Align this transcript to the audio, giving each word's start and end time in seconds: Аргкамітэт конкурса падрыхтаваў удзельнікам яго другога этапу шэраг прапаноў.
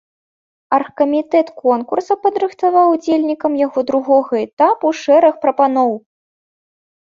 Аргкамітэт 0.77 1.47
конкурса 1.63 2.17
падрыхтаваў 2.23 2.87
удзельнікам 2.95 3.61
яго 3.65 3.79
другога 3.93 4.33
этапу 4.47 4.87
шэраг 5.05 5.35
прапаноў. 5.49 5.91